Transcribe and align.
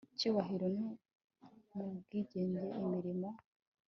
cyubahiro 0.17 0.65
no 0.75 0.87
mu 1.73 1.83
bwigenge 1.97 2.61
imirimo 2.81 3.29